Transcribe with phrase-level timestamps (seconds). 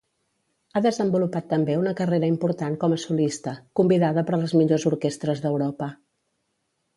[0.77, 5.93] Ha desenvolupat també una carrera important com a solista, convidada per les millors orquestres d'Europa.